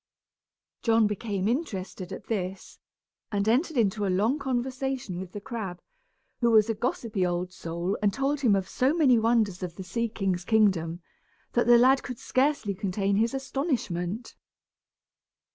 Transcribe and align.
John 0.81 1.05
became 1.05 1.47
interested 1.47 2.11
at 2.11 2.25
this, 2.25 2.79
and 3.31 3.47
entered 3.47 3.77
into 3.77 4.03
a 4.03 4.09
long 4.09 4.39
conversation 4.39 5.19
with 5.19 5.31
the 5.31 5.39
crab, 5.39 5.79
who 6.39 6.49
was 6.49 6.71
a 6.71 6.73
gossipy 6.73 7.23
old 7.23 7.53
soul 7.53 7.95
and 8.01 8.11
told 8.11 8.39
him 8.39 8.55
of 8.55 8.67
so 8.67 8.95
many 8.95 9.19
wonders 9.19 9.61
of 9.61 9.75
the 9.75 9.83
sea 9.83 10.09
king's 10.09 10.43
kingdom 10.43 11.03
that 11.51 11.67
the 11.67 11.77
lad 11.77 12.01
could 12.01 12.17
scarcely 12.17 12.73
contain 12.73 13.17
his 13.17 13.35
astonishment. 13.35 14.35